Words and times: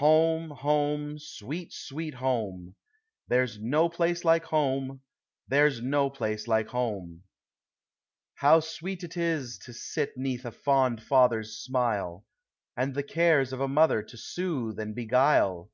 ITome, 0.00 0.56
Home, 0.58 1.18
sweet, 1.18 1.72
sweet 1.72 2.14
Home! 2.14 2.76
There 3.26 3.42
*s 3.42 3.58
no 3.60 3.88
place 3.88 4.24
like 4.24 4.44
Home! 4.44 5.00
there 5.48 5.68
's 5.68 5.80
no 5.82 6.08
place 6.08 6.46
like 6.46 6.68
Home! 6.68 7.24
How 8.36 8.60
sweet 8.60 9.00
't 9.00 9.20
is 9.20 9.58
to 9.64 9.72
sit 9.72 10.16
'neath 10.16 10.44
a 10.44 10.52
fond 10.52 11.02
father's 11.02 11.58
smile, 11.60 12.24
And 12.76 12.94
the 12.94 13.02
cares 13.02 13.52
of 13.52 13.60
a 13.60 13.66
mother 13.66 14.04
to 14.04 14.16
soothe 14.16 14.78
and 14.78 14.94
beguile! 14.94 15.72